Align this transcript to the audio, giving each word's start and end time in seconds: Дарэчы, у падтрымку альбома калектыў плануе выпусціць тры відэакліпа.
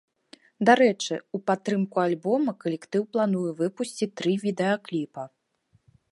Дарэчы, 0.67 1.15
у 1.37 1.39
падтрымку 1.49 1.97
альбома 2.05 2.51
калектыў 2.65 3.03
плануе 3.17 3.51
выпусціць 3.59 4.11
тры 4.23 4.33
відэакліпа. 4.45 5.23